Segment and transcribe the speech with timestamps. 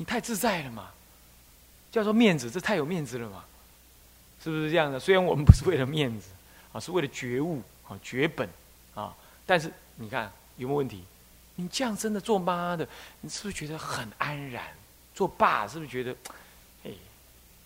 [0.00, 0.88] 你太自在了嘛，
[1.92, 3.44] 叫做面子，这太有面子了嘛，
[4.42, 4.98] 是不是这样的？
[4.98, 6.30] 虽然我们不是为了面子
[6.72, 8.48] 啊，是为了觉悟啊，觉本
[8.94, 11.04] 啊，但是你看有没有问题？
[11.56, 12.88] 你这样真的做妈的，
[13.20, 14.64] 你是不是觉得很安然？
[15.14, 16.16] 做爸是不是觉得，
[16.84, 16.90] 哎，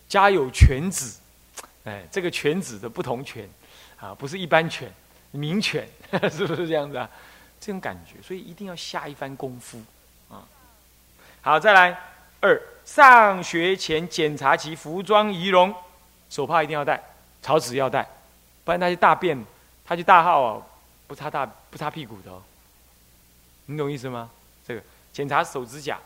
[0.08, 1.20] 家有犬子，
[1.84, 3.48] 哎，这个犬子的不同犬
[4.00, 4.92] 啊，不是一般犬，
[5.30, 5.88] 名犬，
[6.32, 7.08] 是不是这样子啊？
[7.60, 9.80] 这种感觉，所以一定要下一番功夫
[10.28, 10.42] 啊。
[11.40, 11.96] 好，再来
[12.44, 15.74] 二，上学前检查其服装仪容，
[16.28, 17.02] 手帕一定要带，
[17.40, 18.06] 草纸要带，
[18.64, 19.42] 不然他就大便，
[19.82, 20.62] 他就大号啊，
[21.06, 22.30] 不擦大不擦屁股的。
[23.64, 24.28] 你懂意思吗？
[24.68, 25.98] 这个检查手指甲，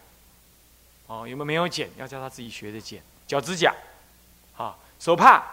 [1.08, 1.90] 哦，有没有没有剪？
[1.96, 3.02] 要叫他自己学着剪。
[3.26, 3.74] 脚指甲，
[4.56, 5.44] 啊，手帕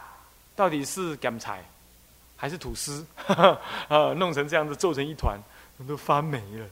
[0.55, 1.63] 到底是干柴
[2.38, 3.04] 还是吐司？
[3.90, 5.40] 啊，弄成这样子皱成一团，
[5.88, 6.68] 都发霉了。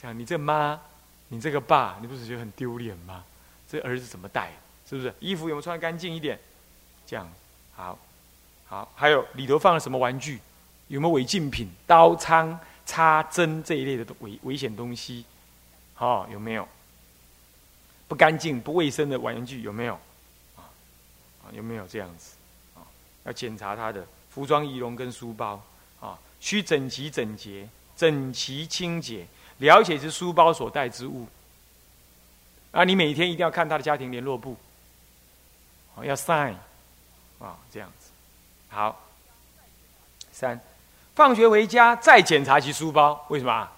[0.00, 0.80] 讲你这妈，
[1.28, 3.22] 你这个爸，你不是觉得很丢脸吗？
[3.68, 4.52] 这儿子怎么带？
[4.88, 5.14] 是不是？
[5.20, 6.38] 衣服有没有穿干净一点？
[7.06, 7.30] 这样，
[7.74, 7.98] 好，
[8.66, 10.40] 好，还有里头放了什么玩具？
[10.88, 11.68] 有没有违禁品？
[11.86, 12.58] 刀枪。
[12.88, 15.22] 插针这一类的危危险东西，
[15.98, 16.66] 哦，有没有
[18.08, 19.60] 不干净、不卫生的玩具？
[19.60, 19.92] 有没有
[20.56, 20.64] 啊？
[21.44, 22.34] 啊，有没有这样子
[22.74, 22.80] 啊？
[23.24, 25.62] 要检查他的服装仪容跟书包
[26.00, 29.26] 啊，需整齐整洁、整齐清洁，
[29.58, 31.28] 了解这书包所带之物。
[32.70, 34.56] 啊，你每天一定要看他的家庭联络簿，
[35.94, 36.54] 哦，要 sign
[37.38, 38.10] 啊，这样子。
[38.68, 39.00] 好，
[40.30, 40.60] 三。
[41.14, 43.68] 放学回家再检查其书包，为什么？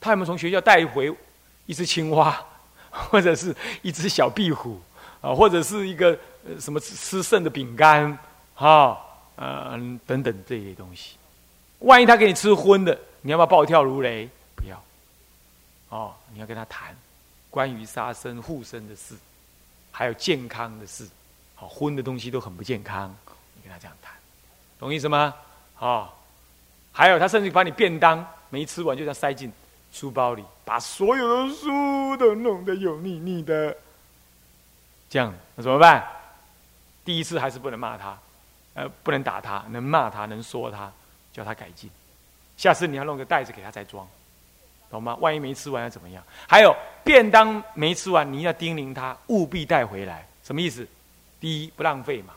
[0.00, 1.14] 他有没有从学校带回
[1.66, 2.44] 一只青蛙，
[2.90, 4.80] 或者是一只小壁虎
[5.22, 6.18] 啊，或者是一个
[6.60, 8.18] 什么吃剩的饼干
[8.56, 8.98] 啊，
[9.36, 11.16] 嗯，等等这些东西。
[11.78, 14.28] 万一他给你吃荤的，你要不要暴跳如雷？
[14.54, 14.82] 不要。
[15.88, 16.94] 哦，你要跟他谈
[17.52, 19.14] 关于杀生护生的事，
[19.92, 21.06] 还有健康的事。
[21.54, 23.14] 好，荤的东西都很不健康，
[23.54, 24.12] 你跟他这样谈，
[24.80, 25.34] 懂意思吗？
[25.78, 26.10] 啊。
[26.94, 29.52] 还有，他甚至把你便当没吃完，就要塞进
[29.92, 33.76] 书包里，把所有的书都弄得油腻腻的。
[35.08, 36.06] 这样，那怎么办？
[37.04, 38.18] 第一次还是不能骂他，
[38.74, 40.92] 呃，不能打他，能骂他，能说他，
[41.32, 41.90] 叫他改进。
[42.56, 44.06] 下次你要弄个袋子给他再装，
[44.92, 45.16] 懂吗？
[45.16, 46.22] 万一没吃完要怎么样？
[46.46, 46.72] 还有，
[47.02, 50.24] 便当没吃完，你要叮咛他务必带回来。
[50.44, 50.86] 什么意思？
[51.40, 52.34] 第一，不浪费嘛，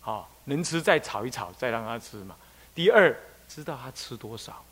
[0.00, 2.34] 好，能吃再炒一炒，再让他吃嘛。
[2.74, 3.16] 第二。
[3.52, 4.64] 知道他吃多少，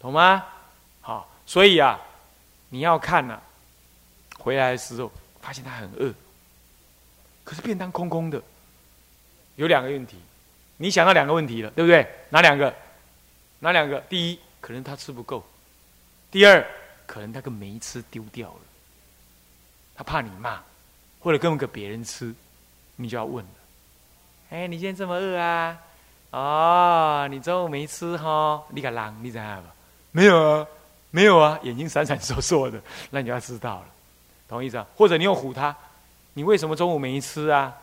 [0.00, 0.44] 懂吗？
[1.00, 1.96] 好，所以啊，
[2.68, 3.40] 你要看呢，
[4.40, 5.08] 回来的时候
[5.40, 6.12] 发现他很饿，
[7.44, 8.42] 可是便当空空的，
[9.54, 10.16] 有两个问题，
[10.78, 12.04] 你想到两个问题了，对不对？
[12.30, 12.74] 哪两个？
[13.60, 14.00] 哪两个？
[14.08, 15.40] 第一，可能他吃不够；
[16.30, 16.66] 第二，
[17.06, 18.60] 可能他跟没吃丢掉了，
[19.94, 20.60] 他怕你骂，
[21.20, 22.34] 或者跟给别人吃，
[22.96, 23.50] 你就要问了。
[24.50, 25.78] 哎，你今天这么饿啊？
[26.30, 28.62] 哦，你中午没吃哈？
[28.68, 29.70] 你个狼，你怎样吧？
[30.12, 30.66] 没有啊，
[31.10, 32.78] 没有啊，眼睛闪闪烁烁的，
[33.10, 33.86] 那你就要知道了，
[34.46, 34.86] 懂意思啊？
[34.94, 35.74] 或者你又唬他，
[36.34, 37.74] 你为什么中午没吃啊？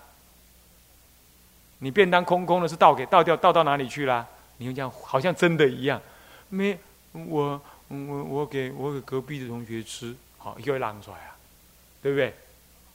[1.79, 4.27] 你便当空空的，是倒给倒掉倒到哪里去了？
[4.57, 5.99] 你又这样，好像真的一样，
[6.49, 6.77] 没
[7.11, 11.35] 我我我给我给隔壁的同学吃，好又会嚷出来啊，
[12.01, 12.33] 对不对？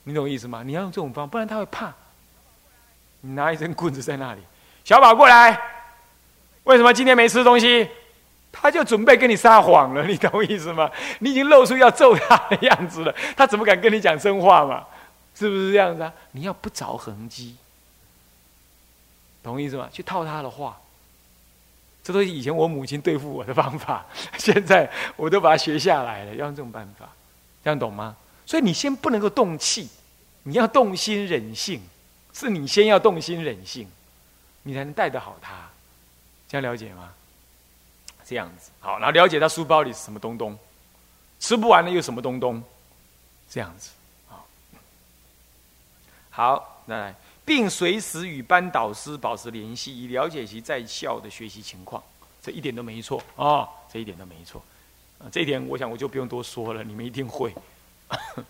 [0.05, 0.63] 你懂意思吗？
[0.65, 1.93] 你要用这种方法，不然他会怕。
[3.21, 4.41] 你拿一根棍子在那里。
[4.85, 5.61] 小宝过来，
[6.65, 7.89] 为什么今天没吃东西？
[8.51, 10.91] 他就准备跟你撒谎了，你懂意思吗？
[11.21, 14.87] 你已经露出要揍他的样子了，他怎么敢跟你讲真话嘛？
[15.35, 16.13] 是不是这样子啊？
[16.33, 17.57] 你要不着痕迹，
[19.43, 19.89] 懂意思吗？
[19.93, 20.81] 去套他的话，
[22.03, 24.05] 这都是以前我母亲对付我的方法，
[24.39, 27.09] 现在我都把它学下来了，要用这种办法，
[27.63, 28.17] 这样懂吗？
[28.47, 29.89] 所以你先不能够动气，
[30.43, 31.81] 你要动心忍性，
[32.33, 33.89] 是你先要动心忍性。
[34.63, 35.71] 你才能带得好他，
[36.47, 37.11] 这样了解吗？
[38.27, 40.57] 这样子好，然后了解他书包里是什么东东，
[41.39, 42.63] 吃不完的又什么东东，
[43.49, 43.91] 这样子
[44.29, 44.47] 好。
[46.29, 47.15] 好，再来，
[47.45, 52.03] 并随时与班导师保持联系，以了解其在校的学习情况。
[52.43, 54.63] 这一点都没错啊，这一点都没错
[55.19, 57.55] 啊，这一点我想我就不用多说了，你们一定会。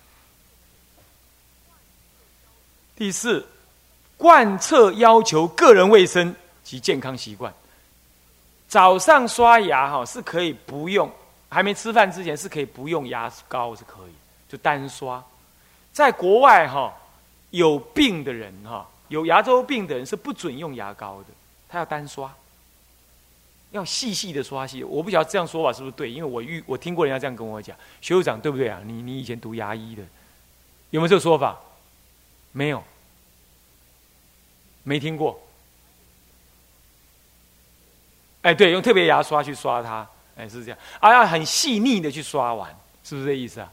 [2.97, 3.47] 第四。
[4.17, 7.51] 贯彻要求个人卫生及健康习惯。
[8.69, 11.11] 早上刷牙哈是可以不用，
[11.49, 14.13] 还没吃饭之前是可以不用牙膏是可以，
[14.47, 15.25] 就单刷。
[15.91, 16.93] 在国外哈，
[17.51, 21.27] 有病的人哈，有牙周病的人是不准用牙膏的，
[21.69, 22.33] 他要单刷，
[23.73, 24.85] 要细细的刷细。
[24.85, 28.81] 我不晓得这样说法是不是对，因为我遇我听过人家这样跟我讲，学长对不对啊？
[28.85, 30.03] 你你以前读牙医的，
[30.91, 31.59] 有没有这个说法？
[32.53, 32.83] 没有，
[34.83, 35.41] 没听过。
[38.43, 42.71] 哎，对，用特别牙刷去刷它，哎，是这样，啊，要很细腻的去刷完，
[43.05, 43.73] 是不是这意思啊？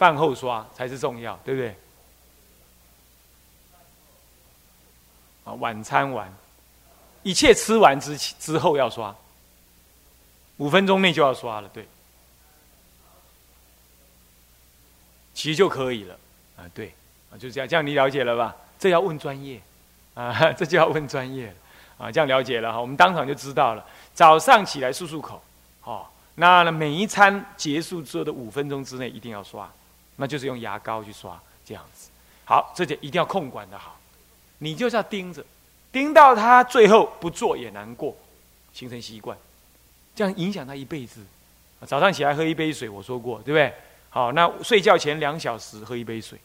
[0.00, 1.76] 饭后刷才是重要，对不对？
[5.44, 6.32] 啊，晚餐完，
[7.22, 9.14] 一切吃完之之后要刷，
[10.56, 11.86] 五分钟内就要刷了，对，
[15.34, 16.18] 其实就可以了，
[16.56, 16.94] 啊，对，
[17.30, 18.56] 啊，就这样，这样你了解了吧？
[18.78, 19.60] 这要问专业。
[20.12, 21.54] 啊， 这就要问专业
[21.96, 22.10] 啊！
[22.10, 23.86] 这样了解了哈，我们当场就知道了。
[24.12, 25.40] 早上起来漱漱口，
[25.80, 29.72] 好，那每一餐结束之后的五分钟之内一定要刷，
[30.16, 32.10] 那就是用牙膏去刷，这样子。
[32.44, 33.98] 好，这点一定要控管的好，
[34.58, 35.44] 你就是要盯着，
[35.92, 38.16] 盯到他最后不做也难过，
[38.72, 39.36] 形成习惯，
[40.14, 41.20] 这样影响他一辈子。
[41.86, 43.72] 早上起来喝一杯水，我说过对不对？
[44.10, 46.38] 好，那睡觉前两小时喝一杯水，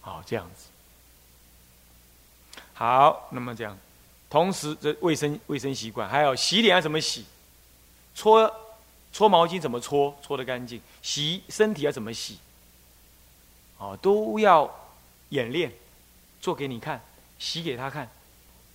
[0.00, 0.68] 好，这样子。
[2.72, 3.76] 好，那么这样，
[4.30, 7.26] 同时这卫生卫生习惯，还有洗脸要怎么洗，
[8.14, 8.50] 搓
[9.12, 12.38] 搓毛巾怎么搓搓的干净，洗身体要怎么洗，
[13.78, 14.68] 哦，都要
[15.30, 15.72] 演练，
[16.40, 17.00] 做给你看，
[17.38, 18.08] 洗给他看，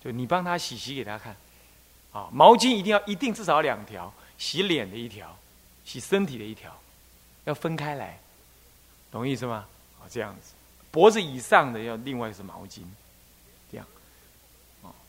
[0.02, 1.36] 就你帮他洗洗给他看，
[2.12, 5.36] 啊，毛巾一定要一定至少两条，洗脸的一条，
[5.84, 6.74] 洗身体的一条，
[7.44, 8.18] 要分开来，
[9.12, 9.66] 懂意思吗？
[10.00, 10.52] 啊，这样子，
[10.90, 12.80] 脖子以上的要另外是毛巾。
[13.70, 13.86] 这样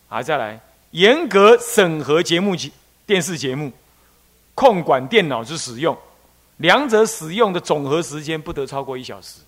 [0.09, 0.59] 啊，再来
[0.91, 2.69] 严格审核节目节
[3.05, 3.71] 电视节目，
[4.53, 5.97] 控管电脑之使用，
[6.57, 9.39] 两者使用的总和时间不得超过一小时，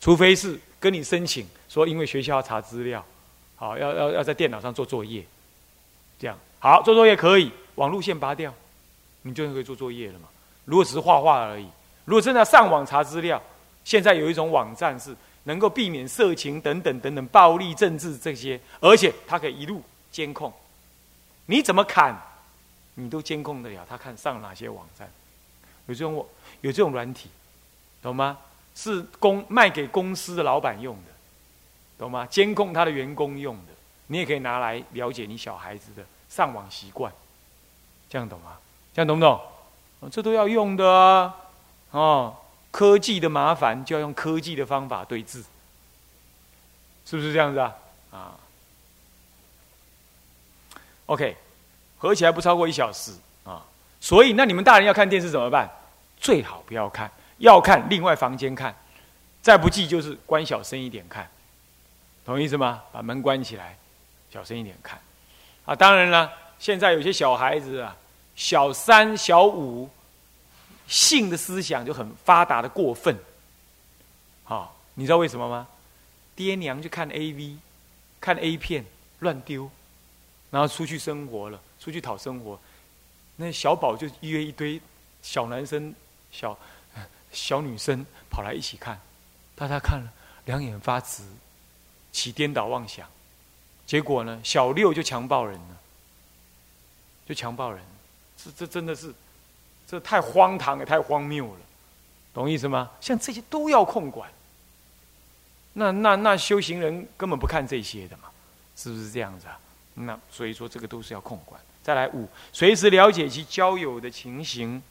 [0.00, 3.04] 除非是跟你申请说，因为学校要查资料，
[3.56, 5.24] 好，要要要在电脑上做作业，
[6.18, 8.52] 这样好做作业可以，网路线拔掉，
[9.22, 10.28] 你就可以做作业了嘛。
[10.64, 11.66] 如果只是画画而已，
[12.04, 13.42] 如果真的要上网查资料，
[13.84, 15.16] 现在有一种网站是。
[15.44, 20.52] 能够避免色情等等等等暴力政治这些，而且它可以一路监控，
[21.46, 22.14] 你怎么砍，
[22.96, 23.86] 你都监控得了。
[23.88, 25.10] 他看上哪些网站，
[25.86, 26.14] 有这种
[26.60, 27.30] 有这种软体，
[28.02, 28.36] 懂吗？
[28.78, 31.10] 是公卖给公司的老板用的，
[31.98, 32.24] 懂吗？
[32.26, 33.72] 监控他的员工用的，
[34.06, 37.12] 你也可以拿来了解你小孩子的上网习惯，
[38.08, 38.58] 这样懂吗？
[38.94, 39.40] 这样懂不懂？
[40.12, 41.34] 这都要用的啊，
[41.90, 42.36] 哦。
[42.70, 45.42] 科技的麻烦就要用科技的方法对治，
[47.06, 47.74] 是不是这样子啊？
[48.12, 48.34] 啊
[51.06, 51.34] ，OK，
[51.96, 53.64] 合起来不超过一小时啊。
[54.00, 55.68] 所以，那你们大人要看电视怎么办？
[56.18, 58.74] 最好不要看，要看另外房间看，
[59.42, 61.28] 再不济就是关小声一点看，
[62.24, 62.82] 懂意思吗？
[62.92, 63.76] 把门关起来，
[64.30, 65.00] 小声一点看。
[65.64, 67.96] 啊，当然了，现在有些小孩子啊，
[68.36, 69.88] 小三、小五。
[70.88, 73.14] 性的思想就很发达的过分，
[74.44, 75.68] 好，你知道为什么吗？
[76.34, 77.58] 爹娘去看 A V，
[78.18, 78.82] 看 A 片
[79.18, 79.70] 乱丢，
[80.50, 82.58] 然后出去生活了，出去讨生活，
[83.36, 84.80] 那小宝就约一堆
[85.20, 85.94] 小男生、
[86.32, 86.58] 小
[87.32, 89.00] 小女生跑来一起看，
[89.54, 90.12] 大家看了
[90.44, 91.22] 两眼发直，
[92.12, 93.08] 起颠倒妄想，
[93.86, 95.76] 结果呢，小六就强暴人了，
[97.26, 97.82] 就强暴人，
[98.36, 99.14] 这这真的是。
[99.90, 101.60] 这太荒唐也太荒谬了，
[102.34, 102.90] 懂意思吗？
[103.00, 104.30] 像这些都要控管，
[105.72, 108.24] 那那那修行人根本不看这些的嘛，
[108.76, 109.58] 是不是这样子啊？
[109.94, 111.58] 那所以说这个都是要控管。
[111.82, 114.82] 再来五，随时了解其交友的情形，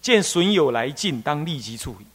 [0.00, 2.06] 见损友来进，当立即处理，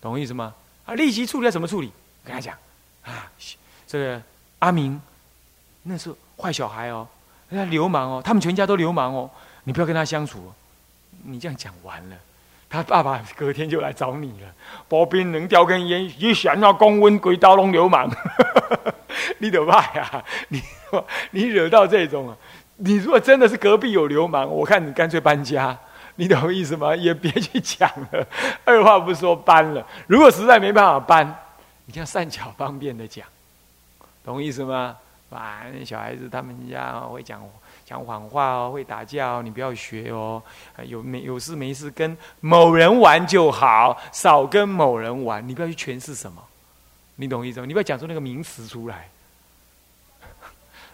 [0.00, 0.54] 懂我意思吗？
[0.86, 1.92] 啊，立即处理要怎么处理？
[2.24, 2.56] 跟他讲
[3.04, 3.30] 啊，
[3.86, 4.22] 这个
[4.60, 5.00] 阿明
[5.82, 7.06] 那是坏小孩哦，
[7.50, 9.30] 那流氓哦，他们全家都流氓哦。
[9.64, 10.52] 你不要跟他相处，
[11.24, 12.16] 你这样讲完了，
[12.68, 14.48] 他爸爸隔天就来找你了。
[14.88, 18.10] 保兵能叼根烟，一想要公温鬼刀龙流氓，
[19.38, 20.24] 你得怕呀！
[20.48, 20.62] 你
[21.30, 22.36] 你惹到这种啊！
[22.76, 25.78] 你如果真的是隔壁有流氓，我看你干脆搬家，
[26.16, 26.94] 你懂意思吗？
[26.94, 28.26] 也别去讲了，
[28.64, 29.86] 二话不说搬了。
[30.06, 31.26] 如果实在没办法搬，
[31.86, 33.26] 你这样善巧方便的讲，
[34.24, 34.96] 懂意思吗？
[35.30, 37.42] 反正小孩子他们家会讲。
[37.86, 40.42] 讲谎话哦，会打架哦，你不要学哦。
[40.84, 45.46] 有没有事没事跟某人玩就好，少跟某人玩。
[45.46, 46.42] 你不要去诠释什么，
[47.16, 47.66] 你懂意思吗？
[47.66, 49.10] 你不要讲出那个名词出来。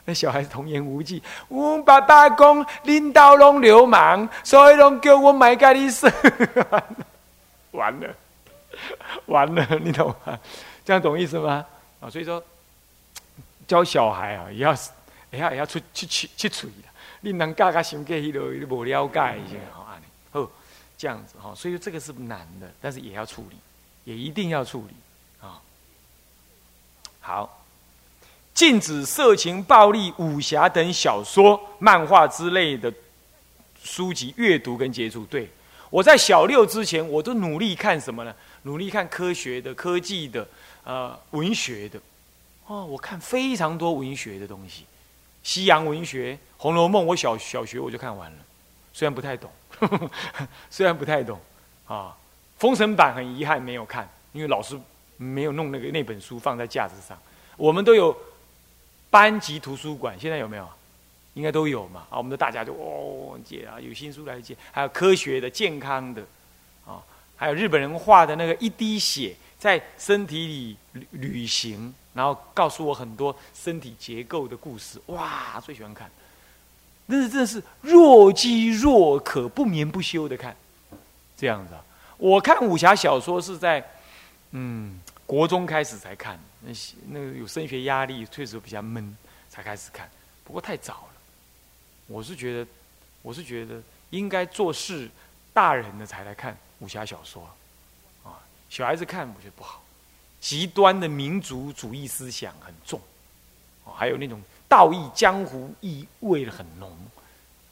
[0.05, 6.11] 那小孩童言无忌，我爸爸讲领导拢流氓，所以拢叫我买咖喱生。
[7.73, 8.15] 完了，
[9.27, 10.39] 完了，你懂吗？
[10.85, 11.65] 这样懂意思吗？
[12.01, 12.43] 啊，所以说
[13.67, 14.75] 教小孩啊，也要。
[15.33, 16.89] 也要，也要出去去去吹的，
[17.21, 20.05] 你能教个心计，迄落无了解一下，好安尼。
[20.33, 20.51] 好，
[20.99, 23.57] 这样子哈，所以说这个是难的，但是也要处理，
[24.03, 24.97] 也一定要处理
[25.41, 25.63] 啊。
[27.21, 27.60] 好，
[28.61, 32.93] 禁止色情、暴力、武侠等小说、漫画之类的
[33.83, 35.25] 书籍阅读跟接触。
[35.25, 35.49] 对
[35.89, 38.35] 我在小六之前，我都努力看什么呢？
[38.65, 40.47] 努力看科学的、科技的、
[40.85, 41.99] 呃文学的。
[42.67, 44.85] 哦，我看非常多文学的东西，
[45.43, 48.39] 西洋文学《红楼梦》，我小小学我就看完了，
[48.93, 49.51] 虽然不太懂，
[50.69, 51.41] 虽然不太懂，
[51.87, 52.15] 啊，
[52.61, 54.79] 《封神榜》很遗憾没有看，因为老师
[55.17, 57.17] 没有弄那个那本书放在架子上。
[57.57, 58.15] 我们都有
[59.11, 60.69] 班级图书馆，现在有没有？
[61.35, 62.07] 应该都有嘛。
[62.11, 66.23] 啊，我们的大家就哦借啊，有新书来借，还有科学的、健康的，
[66.87, 67.03] 啊，
[67.37, 70.47] 还有日本人画的那个一滴血在身体
[70.93, 71.95] 里旅行。
[72.13, 76.11] 然后告诉我很多身体结构的故事，哇，最喜欢看，
[77.07, 80.55] 那是真的是若饥若渴、不眠不休的看，
[81.37, 81.75] 这样子。
[81.75, 81.85] 啊
[82.19, 83.83] 我看武侠小说是在
[84.51, 85.01] 嗯
[85.31, 89.17] 国中开始才看，那些那个有升学压力，确实比较闷，
[89.49, 90.11] 才开始看。
[90.43, 91.13] 不过太早了，
[92.09, 92.71] 我是觉得，
[93.23, 95.09] 我是觉得应该做事
[95.53, 97.49] 大人的才来看武侠小说，
[98.25, 99.85] 啊，小孩子看我觉得不好。
[100.41, 103.01] 极端的民族主义思想很重，
[103.95, 106.93] 还有那种道义江湖意味很浓，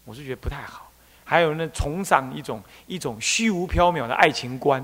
[0.05, 0.93] 我是觉得不太好。
[1.25, 4.81] 还有那崇尚一种一种虚无缥缈的爱情观，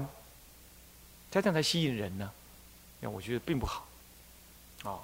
[1.31, 2.28] 他这样才吸引人呢。
[3.04, 3.87] 那我觉得并不好，
[4.84, 4.99] 哦，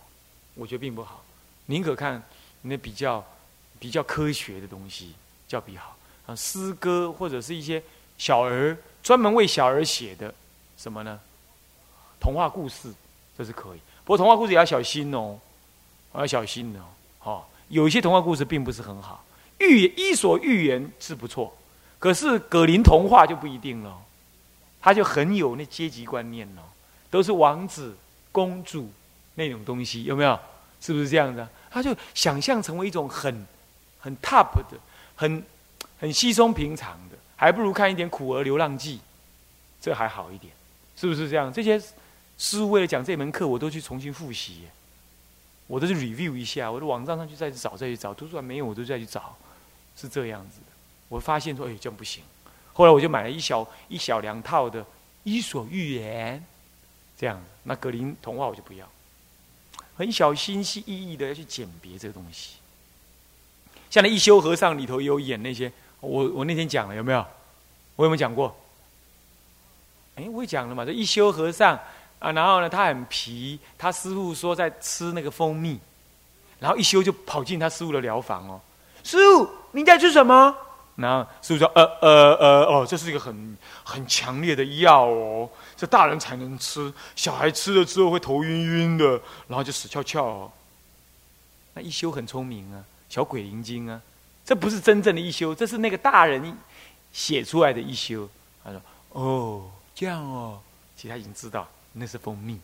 [0.55, 1.23] 我觉得并不好。
[1.67, 2.23] 宁可看
[2.63, 3.23] 那比较
[3.79, 5.13] 比较科学的东西，
[5.47, 6.35] 叫比好啊。
[6.35, 7.83] 诗歌或者是一些
[8.17, 10.35] 小儿专门为小儿写的
[10.79, 11.21] 什么呢？
[12.19, 12.91] 童话故事，
[13.37, 13.79] 这是可以。
[14.03, 15.39] 不过童话故事也要小心哦，
[16.15, 16.85] 要小心哦。
[17.23, 19.23] 哦，有一些童话故事并不是很好。
[19.59, 21.55] 寓伊索寓言是不错，
[21.99, 24.01] 可是格林童话就不一定了。
[24.81, 26.65] 他就很有那阶级观念哦，
[27.11, 27.97] 都是王子
[28.33, 28.91] 公主
[29.35, 30.39] 那种东西，有没有？
[30.81, 31.49] 是不是这样的？
[31.71, 33.47] 他就想象成为一种很
[33.99, 34.79] 很 top 的、
[35.17, 35.43] 很
[35.99, 38.97] 很稀松平常的，还不如看一点《苦儿流浪记》，
[39.81, 40.53] 这还好一点，
[40.97, 41.53] 是不是这样？
[41.53, 41.81] 这些。
[42.43, 44.63] 是为了讲这门课，我都去重新复习，
[45.67, 49.37] 我都是 review 一下，我的网站上去再去找，再去找，图书馆没有，我都再去找，
[49.95, 50.73] 是这样子的。
[51.11, 52.25] 我发现说，哎，这样不行。
[52.73, 54.83] 后来我就买了一小一小两套的
[55.23, 56.39] 《伊索寓言》，
[57.21, 57.39] 这样。
[57.65, 58.89] 那格林童话我就不要，
[59.95, 62.55] 很小心细意义的要去鉴别这个东西。
[63.91, 67.23] 像那一休和尚里头有演那些，我我那天讲了有没有？
[67.97, 68.57] 我有没有讲过？
[70.15, 71.79] 哎，我讲了嘛，这一休和尚。
[72.21, 75.79] 啊，然后呢，他很皮，他师傅说在吃那个蜂蜜，
[76.59, 78.61] 然后一休就跑进他师傅的疗房哦。
[79.03, 80.55] 师傅，你在吃什么？
[81.01, 90.53] 然后师傅说：呃呃呃，哦，这是一个很很强烈的药哦，这大人才能吃，小孩吃了之后会头晕晕的，然后就死翘翘哦。
[91.75, 94.01] 那一休很聪明啊，小鬼灵精啊，
[94.45, 96.57] 这不是真正的一休，这是那个大人
[97.13, 98.29] 写出来的一休。
[98.63, 98.81] 他说：
[99.11, 100.61] 哦，这样哦，
[100.97, 101.67] 其实他已经知道。
[101.93, 102.61] 那是蜂蜜，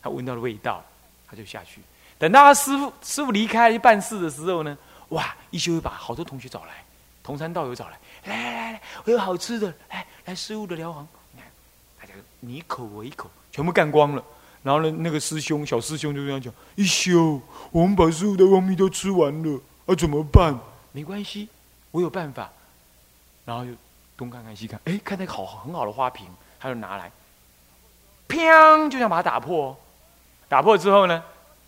[0.00, 0.84] 他闻到了味道，
[1.28, 1.80] 他就下去。
[2.16, 4.78] 等到他师傅师傅离开去办事的时候呢，
[5.08, 5.34] 哇！
[5.50, 6.84] 一休又把好多同学找来，
[7.28, 11.50] 同山道友找来，来来来来，我有好吃的，来来师傅的疗房，你看，
[12.00, 14.24] 大家你一口我一口，全部干光了。
[14.62, 17.38] 然后呢，那个师兄小师兄就这样讲：一休，
[17.70, 20.58] 我们把师傅的蜂蜜都吃完了，啊，怎么办？
[20.92, 21.50] 没关系，
[21.90, 22.50] 我有办法。
[23.44, 23.72] 然后就
[24.16, 26.26] 东看看西看，哎，看那个好很好的花瓶，
[26.58, 27.12] 他就拿来。
[28.26, 28.88] 砰！
[28.88, 29.76] 就想把它打破，
[30.48, 31.22] 打破之后呢，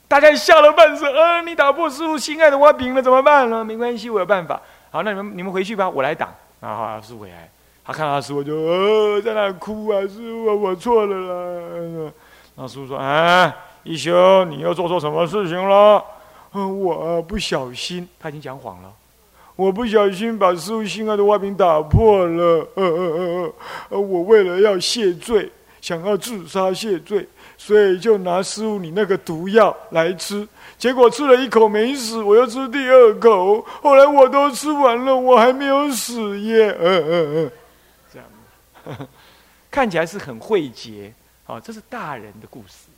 [0.08, 1.04] 大家吓了半死。
[1.06, 3.62] 啊，你打破师傅心爱的花瓶了，怎么办呢？
[3.62, 4.58] 没关系，我有办法。
[4.90, 6.28] 好，那你们你们回去吧，我来挡。
[6.60, 7.48] 然后师傅回来，
[7.84, 12.12] 他看到他师傅就呃在那哭啊，师傅，我错了啦。
[12.56, 13.54] 然后师傅说：啊，
[13.84, 16.04] 一休，你又做错什么事情了？
[16.52, 18.92] 我不小心，他已经讲谎了。
[19.56, 22.68] 我不小心把师傅心爱的花瓶打破了。
[22.74, 23.52] 呃呃呃
[23.90, 25.50] 呃，我为了要谢罪。
[25.80, 30.46] 想要自杀谢罪，所以就拿师傅你那个毒药来吃，
[30.80, 36.74] 结果吃了一口没死，我又吃第二口，后来我都吃完了，我还没有死耶！
[36.80, 37.52] 嗯嗯嗯，
[38.10, 39.08] 这样，
[39.70, 41.12] 看起来是很会结
[41.46, 42.88] 啊，这是大人的故事，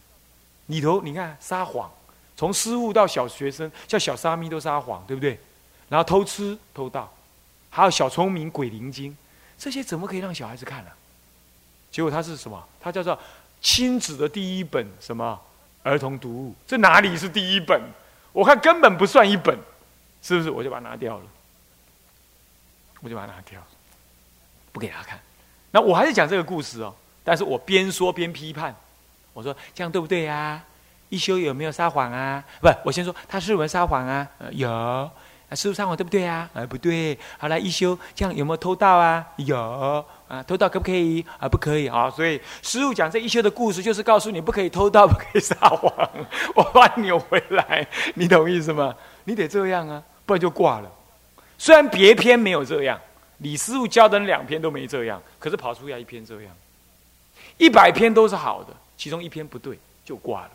[0.67, 1.91] 里头你看撒谎，
[2.37, 5.41] 从失误到小学生叫小沙弥都撒谎，对不对？
[5.89, 7.12] 然后偷吃偷盗，
[7.69, 9.17] 还有小聪明鬼灵精，
[9.59, 10.91] 这些怎么可以让小孩子看呢？
[11.91, 12.65] 结果他是什么？
[12.81, 13.19] 他叫做
[13.61, 15.41] 亲子的第一本什么
[15.83, 16.55] 儿童读物？
[16.67, 17.81] 这哪里是第一本？
[18.33, 19.57] 我看根本不算一本，
[20.23, 20.51] 是不是？
[20.51, 21.25] 我就把它拿掉了，
[23.01, 23.61] 我就把它拿掉，
[24.73, 25.19] 不给他看。
[25.71, 28.75] 那我还是讲这个故事哦，但是我边说边批判，
[29.33, 30.62] 我说这样对不对呀？
[31.09, 32.43] 一休有没有撒谎啊？
[32.61, 34.27] 不，我先说他是不是撒谎啊？
[34.53, 35.11] 有，
[35.51, 36.49] 是不是撒谎对不对啊？
[36.55, 37.19] 啊，不对。
[37.37, 39.27] 好了，一休这样有没有偷盗啊？
[39.37, 40.05] 有。
[40.33, 41.23] 啊，偷盗可不可以？
[41.39, 42.11] 啊，不可以啊。
[42.11, 45.93] 所以师傅讲这一休的故事，就是告诉你不可以偷盗，不可以撒谎。
[46.55, 48.97] 我把你扭回来，你懂意思吗？
[49.25, 50.91] 你得这样啊，不然就挂了。
[51.59, 52.99] 虽然别篇没有这样，
[53.39, 56.57] 李师傅教的两篇都没这样，可是跑出来一篇这样，
[57.59, 60.51] 一百篇都是好的，其中一篇不对就挂了。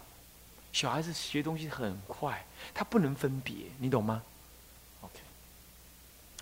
[0.74, 2.43] 小孩子学东西很快，
[2.74, 4.24] 他不能分别，你懂吗
[5.01, 5.19] ？OK，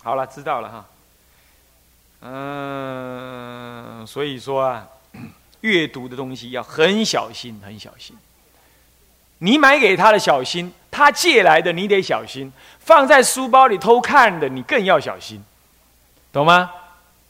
[0.02, 0.86] 好了，知道了哈。
[2.28, 4.88] 嗯，所以说啊，
[5.60, 8.16] 阅读的东西要很小心，很小心。
[9.38, 15.44] 你买给他的小心，他借来的你得小心，放在书包里偷看的你更要小心，
[16.32, 16.70] 懂吗？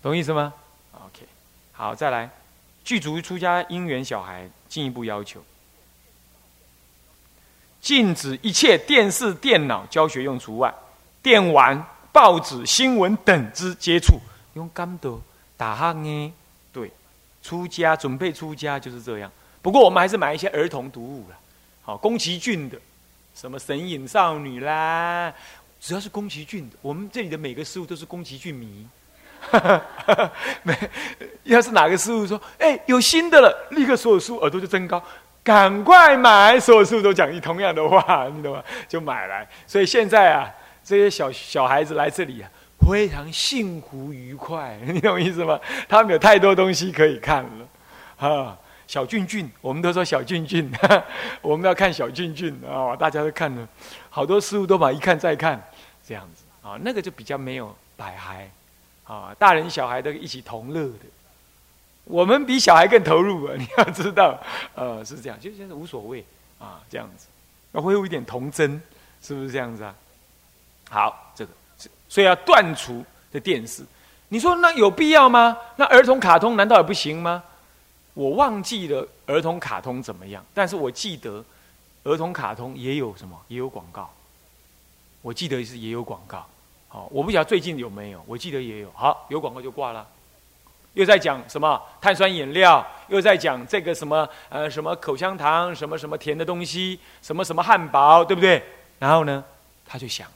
[0.02, 0.54] 懂意思吗
[0.94, 1.26] ？OK，
[1.72, 2.30] 好，再来，
[2.82, 5.44] 剧组出家因缘小孩进一步要求，
[7.82, 10.72] 禁止一切电视、电脑教学用除外，
[11.20, 14.18] 电玩、报纸、新闻等之接触。
[14.56, 15.20] 用甘德
[15.56, 16.32] 打哈呢？
[16.72, 16.90] 对，
[17.42, 19.30] 出家准备出家就是这样。
[19.60, 21.36] 不过我们还是买一些儿童读物了，
[21.82, 22.78] 好，宫崎骏的，
[23.34, 25.32] 什么神隐少女啦，
[25.78, 28.86] 只要是宫崎骏的，我们这里的每个师傅都是宫崎骏迷。
[30.64, 30.74] 没，
[31.44, 35.02] 要是哪个师傅说，哎，有新的了，立刻所有书耳朵就增高，
[35.44, 38.64] 赶快买，所有书都讲一同样的话，你懂吗？
[38.88, 39.46] 就买来。
[39.66, 40.50] 所以现在啊，
[40.82, 42.50] 这些小小孩子来这里啊。
[42.80, 45.58] 非常幸福愉快， 你懂意思吗？
[45.88, 48.56] 他们有太多东西可以看了，啊，
[48.86, 50.70] 小俊俊，我们都说小俊俊，
[51.42, 53.68] 我们要看小俊俊啊，大家都看了，
[54.08, 55.60] 好多师傅都把一看再看，
[56.06, 58.48] 这样子啊，那个就比较没有百孩，
[59.04, 61.06] 啊，大人小孩都一起同乐的，
[62.04, 64.38] 我们比小孩更投入啊， 你要知道，
[64.74, 66.24] 呃，是这样，就现在无所谓
[66.60, 67.26] 啊，这样子，
[67.72, 68.80] 要恢复一点童真，
[69.20, 69.94] 是不是这样子啊？
[70.88, 71.52] 好，这个。
[72.08, 73.84] 所以要断除的电视，
[74.28, 75.56] 你说那有必要吗？
[75.76, 77.42] 那儿童卡通难道也不行吗？
[78.14, 81.44] 我忘记了儿童卡通怎么样，但是我记得
[82.04, 84.10] 儿童卡通也有什么，也有广告。
[85.22, 86.46] 我记得是也有广告，
[86.88, 88.90] 好，我不晓得最近有没有，我记得也有。
[88.94, 90.06] 好，有广告就挂了。
[90.94, 98.62] 又在讲什么碳酸饮料，又在讲这个什么呃什么口香糖，什么什么甜的东西，什么什么汉堡，对不对？
[98.98, 99.44] 然后呢，
[99.84, 100.26] 他就想。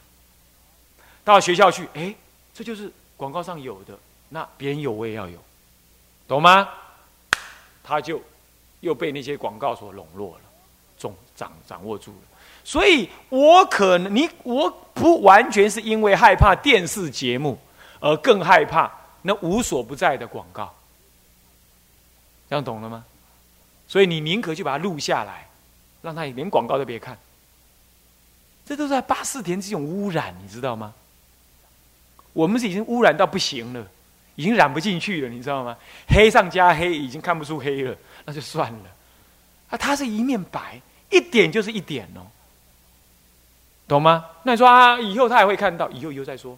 [1.23, 2.13] 到学校去，哎，
[2.53, 3.97] 这就是广告上有的，
[4.29, 5.37] 那别人有我也要有，
[6.27, 6.67] 懂吗？
[7.83, 8.21] 他就
[8.79, 10.41] 又被那些广告所笼络了，
[10.97, 12.27] 总掌掌握住了。
[12.63, 17.57] 所以我可能你我不完全是因为害怕电视节目，
[17.99, 18.91] 而更害怕
[19.23, 20.73] 那无所不在的广告。
[22.49, 23.03] 这样懂了吗？
[23.87, 25.49] 所以你宁可就把它录下来，
[26.01, 27.17] 让他连广告都别看。
[28.65, 30.93] 这都在八四田这种污染，你知道吗？
[32.33, 33.87] 我们是已经污染到不行了，
[34.35, 35.77] 已经染不进去了，你知道吗？
[36.07, 38.89] 黑上加黑，已经看不出黑了，那就算了。
[39.69, 42.27] 啊，它是一面白，一点就是一点哦，
[43.87, 44.25] 懂吗？
[44.43, 46.57] 那你说啊，以后他还会看到，以后以后再说，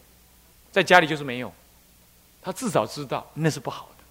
[0.71, 1.51] 在家里就是没有，
[2.41, 4.03] 他至少知道那是不好的，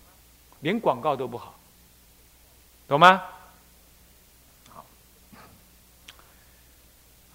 [0.61, 1.55] 连广告都不好，
[2.89, 3.23] 懂吗？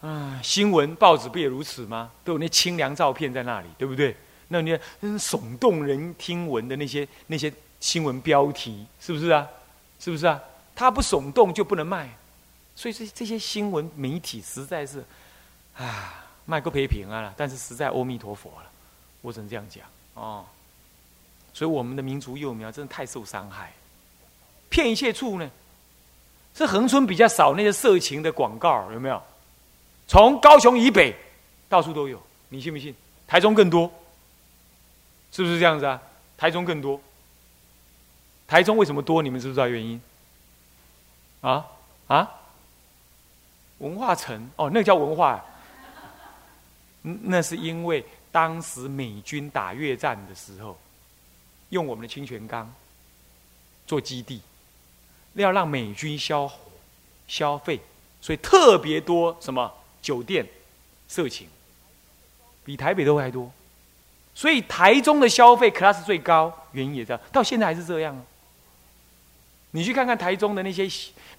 [0.01, 2.11] 啊，新闻报纸不也如此吗？
[2.23, 4.15] 都有那清凉照片在那里，对不对？
[4.49, 4.77] 那那
[5.17, 9.47] 耸动人听闻的那些那些新闻标题，是不是啊？
[9.99, 10.39] 是不是啊？
[10.75, 12.09] 它不耸动就不能卖，
[12.75, 15.03] 所以这这些新闻媒体实在是，
[15.75, 17.33] 啊，卖个赔平啊！
[17.35, 18.69] 但是实在阿弥陀佛了，
[19.21, 19.83] 我只能这样讲
[20.13, 20.45] 哦。
[21.53, 23.73] 所以我们的民族幼苗真的太受伤害，
[24.69, 25.49] 骗一切处呢？
[26.53, 29.21] 是恒春比较少那些色情的广告，有没有？
[30.07, 31.15] 从高雄以北，
[31.67, 32.95] 到处都有，你信不信？
[33.27, 33.91] 台中更多，
[35.31, 36.01] 是不是这样子啊？
[36.37, 36.99] 台中更多，
[38.47, 39.21] 台中为什么多？
[39.21, 40.01] 你们知不知道原因？
[41.41, 41.65] 啊
[42.07, 42.31] 啊！
[43.79, 45.43] 文化城哦，那个叫文化。
[47.01, 50.77] 那是因为当时美军打越战的时候，
[51.69, 52.73] 用我们的清泉岗
[53.85, 54.41] 做基地，
[55.33, 56.51] 要让美军消
[57.27, 57.79] 消费，
[58.21, 59.73] 所以特别多什么？
[60.07, 60.47] 酒店
[61.05, 61.49] 色情
[62.63, 63.51] 比台北都还多，
[64.33, 68.25] 所以台中的消费 class 最高，原因也这样，到现在还是这样。
[69.71, 70.87] 你去看看台中的那些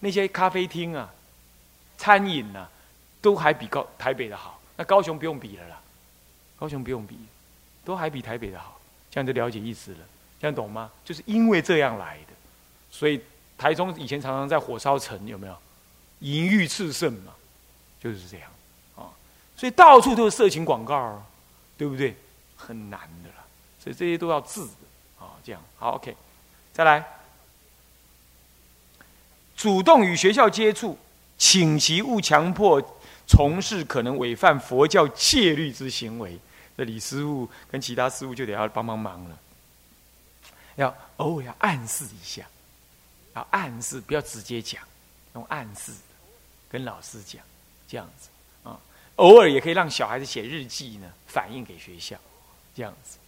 [0.01, 1.11] 那些咖啡厅啊、
[1.97, 2.71] 餐饮啊，
[3.23, 4.61] 都还比高台北的好。
[4.77, 5.81] 那高雄不用比了啦，
[6.59, 7.19] 高雄不用比，
[7.87, 8.79] 都还比台北的好，
[9.11, 9.99] 这样就了解意思了。
[10.39, 10.91] 这样懂吗？
[11.07, 12.35] 就是因为这样来的，
[12.91, 13.19] 所以
[13.57, 15.57] 台中以前常常在火烧城，有没有？
[16.21, 17.33] 淫欲炽盛嘛，
[17.99, 18.51] 就是这样。
[19.59, 21.27] 所以到处都是色情广告啊，
[21.77, 22.17] 对不对？
[22.57, 23.45] 很难的啦，
[23.83, 24.71] 所以这些都要治的
[25.19, 25.35] 啊。
[25.45, 26.17] 这样好，OK，
[26.73, 27.05] 再来，
[29.57, 30.97] 主动与学校接触，
[31.37, 32.81] 请其勿强迫
[33.27, 36.39] 从事可能违反佛教戒律之行为。
[36.77, 39.39] 这李师傅跟其他师傅就得要帮帮忙了。
[40.77, 42.47] 要偶尔要暗示一下，
[43.35, 44.81] 要暗示，不要直接讲，
[45.35, 45.93] 用暗示
[46.71, 47.43] 跟老师讲，
[47.89, 48.29] 这样子。
[49.19, 52.17] 偶尔也可以让小孩子写日记呢，反映给学校，
[52.75, 53.19] 这样子。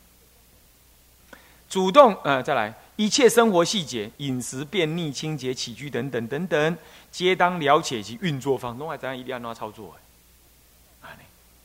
[1.68, 6.79] 主动呃，再来，一切生活细节、饮食、便溺、清洁、起居等等等等，
[7.12, 8.76] 皆当了解其运作方。
[8.76, 9.94] 弄外，咱一定要让他操作。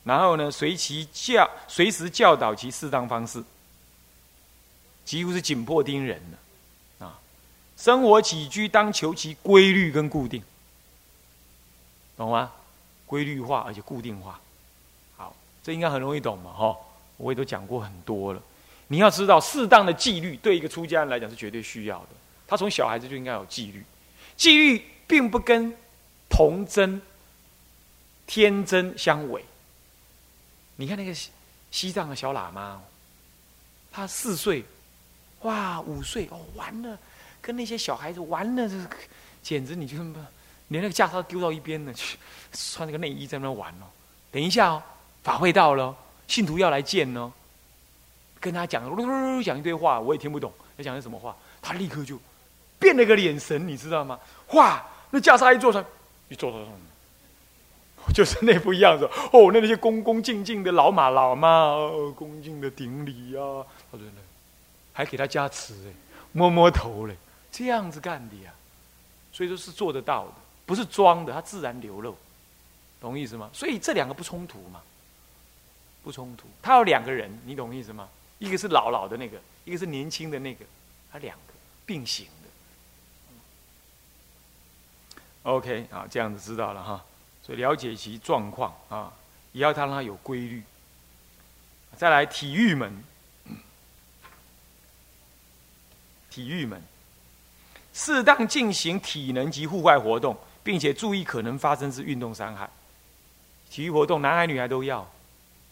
[0.04, 3.44] 然后呢，随其教，随时教导其适当方式。
[5.04, 7.20] 几乎是紧迫盯人的啊！
[7.78, 10.44] 生活起居当求其规律跟固定，
[12.18, 12.52] 懂吗？
[13.06, 14.40] 规律化而且固定化，
[15.18, 16.78] 好，这应该很容易懂嘛，哈！
[17.18, 18.42] 我也都讲过很多了。
[18.88, 22.10] 你要知道，适当的纪律对一个出家人来讲是绝对需要的。
[22.48, 23.84] 他从小孩子就应该有纪律，
[24.36, 25.76] 纪律并不跟
[26.30, 27.02] 童真、
[28.28, 29.44] 天真相违。
[30.76, 31.30] 你看那个西
[31.72, 32.82] 西藏的小喇嘛，
[33.92, 34.64] 他四岁。
[35.42, 36.98] 哇，五岁哦，完了，
[37.40, 38.90] 跟那些小孩子玩了，
[39.44, 39.96] 简直你就
[40.70, 42.18] 连那个袈裟丢到一边了，去
[42.52, 43.86] 穿那个内衣在那玩哦。
[44.32, 44.84] 等一下哦，
[45.24, 45.96] 法会到了，
[46.28, 47.32] 信徒要来见哦，
[48.40, 48.84] 跟他讲
[49.44, 52.20] 讲一堆话，我也听不懂，他讲的什么话，他立刻就
[52.80, 54.20] 变了个眼神，你知道吗？
[54.54, 55.84] 哇，那袈裟一坐上，
[56.30, 56.68] 一坐到上，
[58.14, 61.76] 就是那副样子哦，那那些恭恭敬敬的老马老妈，
[62.16, 63.40] 恭敬的顶礼呀，
[63.92, 64.22] 他说那。
[64.98, 65.92] 还给他加持哎，
[66.32, 67.18] 摸摸头嘞，
[67.52, 68.54] 这样子干的呀，
[69.34, 70.34] 所以说是做得到的，
[70.66, 72.18] 不是装的，他自然流露，
[73.00, 73.50] 懂意思吗？
[73.54, 74.82] 所以这两个不冲突嘛，
[76.04, 76.48] 不冲突。
[76.62, 78.10] 他有两个人，你懂意思吗？
[78.40, 80.66] 一个是老老的那个，一个是年轻的那个，
[81.12, 81.54] 他两个
[81.86, 82.32] 并行的。
[85.44, 87.06] OK 啊，这样子知道了哈，
[87.44, 89.14] 所以了解其状况啊，
[89.52, 90.64] 也要他让他有规律。
[91.96, 93.04] 再来体育门。
[96.30, 96.82] 体育门，
[97.94, 102.68] 适当进行体能及户外活动，并且注意可能发生是运动伤害。
[103.70, 105.08] 体育活动，男孩女孩都要，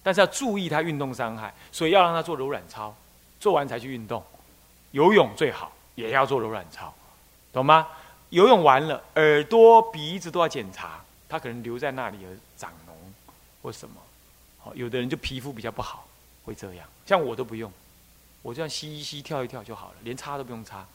[0.03, 2.95] 但是要注意他运动伤害，所以要让他做柔软操，
[3.39, 4.23] 做完才去运动。
[4.91, 6.93] 游泳最好也要做柔软操，
[7.51, 7.88] 懂吗？
[8.29, 12.91] 游泳完了，耳朵、鼻子都要检查，他可能留在那里而长脓
[13.63, 13.95] 或什么。
[14.60, 16.08] 好，有的人就皮肤比较不好，
[16.45, 16.88] 会这样。
[17.06, 17.71] 像我都不用。
[18.41, 20.86] 我这样吸一吸，跳一跳就好了，连擦都不用擦，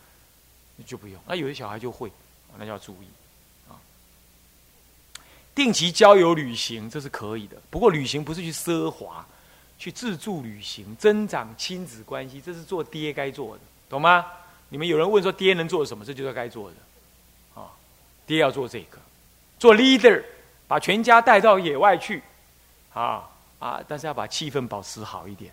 [0.87, 1.21] 就不用。
[1.27, 2.13] 那有些小孩就会，
[2.57, 3.09] 那就要注意。
[5.59, 9.27] 定期郊游旅行这是可以的，不过旅行不是去奢华，
[9.77, 14.25] 去自助旅行，增长亲子关系，这是做爹该做的，懂吗？
[14.69, 16.05] 你们有人问说爹能做什么？
[16.05, 16.77] 这就是该做的
[17.61, 17.67] 啊，
[18.25, 18.99] 爹要做这个，
[19.59, 20.23] 做 leader，
[20.69, 22.23] 把全家带到野外去，
[22.95, 25.53] 啊啊，但是要把气氛保持好一点。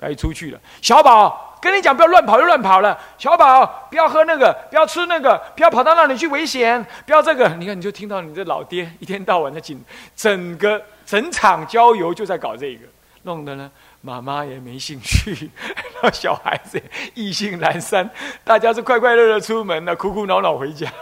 [0.00, 2.96] 该出去了，小宝，跟你讲，不要乱跑就乱跑了。
[3.18, 7.48] 小宝，不要喝那个，不要吃那个，不要跑到那里去危险，不要这个。
[7.50, 9.82] 你看，你就听到你这老爹一天到晚的紧，
[10.14, 12.82] 整个整场郊游就在搞这个，
[13.22, 13.70] 弄得呢，
[14.02, 15.50] 妈妈也没兴趣，
[16.12, 16.80] 小孩子
[17.14, 18.08] 意兴阑珊，
[18.44, 20.92] 大家是快快乐乐出门的，哭哭闹闹回家，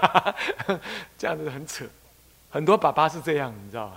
[1.18, 1.84] 这样子很扯。
[2.50, 3.94] 很多爸爸是这样，你知道吗？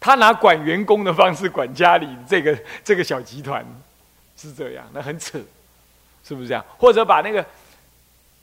[0.00, 3.64] 他拿管员工的方式管家里这个这个小集团。
[4.36, 5.38] 是这样，那很扯，
[6.24, 6.64] 是不是这样？
[6.78, 7.44] 或者把那个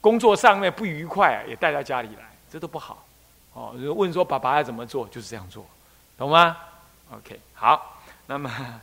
[0.00, 3.04] 工作上面不愉快啊也带到家里来，这都不好。
[3.54, 5.66] 哦，就问说爸爸要怎么做，就是这样做，
[6.16, 6.56] 懂吗
[7.12, 8.80] ？OK，好，那么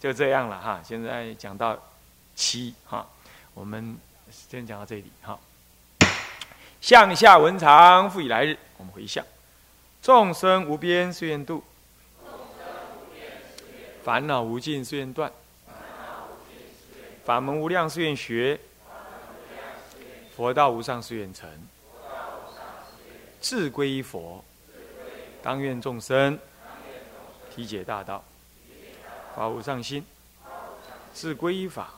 [0.00, 0.80] 就这样了哈。
[0.82, 1.76] 现在讲到
[2.34, 3.06] 七哈，
[3.52, 3.96] 我们
[4.30, 5.38] 先讲到这里哈。
[6.80, 9.24] 向下文长复以来日，我们回向。
[10.00, 11.62] 众生无边誓愿度，
[14.04, 15.30] 烦恼无尽誓愿断。
[17.26, 18.56] 法门无量誓愿学，
[20.36, 21.50] 佛道无上誓愿成。
[23.40, 24.44] 志归佛，
[25.42, 26.38] 当愿众生
[27.52, 28.22] 体解大道，
[29.34, 30.04] 法无上心；
[31.12, 31.94] 志归法，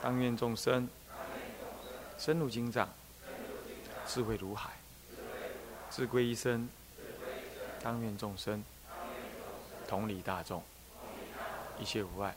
[0.00, 0.88] 当愿众生
[2.16, 2.88] 深入经藏，
[4.06, 4.70] 智慧如海；
[5.90, 6.68] 志归一生，
[7.82, 8.62] 当愿众生
[9.88, 10.62] 同理大众，
[11.80, 12.36] 一切无碍。